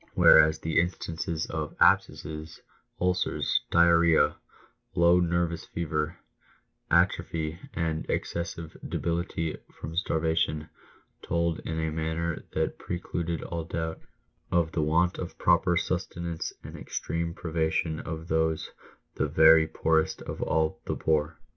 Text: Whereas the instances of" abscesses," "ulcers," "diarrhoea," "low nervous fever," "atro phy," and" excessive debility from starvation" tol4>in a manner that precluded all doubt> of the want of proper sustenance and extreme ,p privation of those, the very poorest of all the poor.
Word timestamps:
Whereas 0.15 0.57
the 0.57 0.79
instances 0.79 1.45
of" 1.45 1.75
abscesses," 1.79 2.59
"ulcers," 2.99 3.61
"diarrhoea," 3.69 4.35
"low 4.95 5.19
nervous 5.19 5.65
fever," 5.67 6.17
"atro 6.89 7.23
phy," 7.23 7.69
and" 7.75 8.09
excessive 8.09 8.75
debility 8.83 9.57
from 9.79 9.95
starvation" 9.95 10.69
tol4>in 11.23 11.77
a 11.87 11.91
manner 11.91 12.43
that 12.53 12.79
precluded 12.79 13.43
all 13.43 13.63
doubt> 13.65 14.01
of 14.51 14.71
the 14.71 14.81
want 14.81 15.19
of 15.19 15.37
proper 15.37 15.77
sustenance 15.77 16.51
and 16.63 16.75
extreme 16.75 17.35
,p 17.35 17.39
privation 17.41 17.99
of 17.99 18.27
those, 18.27 18.71
the 19.17 19.27
very 19.27 19.67
poorest 19.67 20.23
of 20.23 20.41
all 20.41 20.81
the 20.85 20.95
poor. 20.95 21.37